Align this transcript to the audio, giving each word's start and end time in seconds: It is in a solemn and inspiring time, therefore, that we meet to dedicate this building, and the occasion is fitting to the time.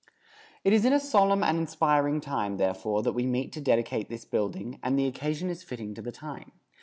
It 0.63 0.73
is 0.73 0.83
in 0.83 0.93
a 0.93 0.99
solemn 0.99 1.43
and 1.43 1.59
inspiring 1.59 2.21
time, 2.21 2.57
therefore, 2.57 3.03
that 3.03 3.13
we 3.13 3.27
meet 3.27 3.51
to 3.51 3.61
dedicate 3.61 4.09
this 4.09 4.25
building, 4.25 4.79
and 4.81 4.97
the 4.97 5.05
occasion 5.05 5.47
is 5.51 5.61
fitting 5.61 5.93
to 5.93 6.01
the 6.01 6.11
time. 6.11 6.53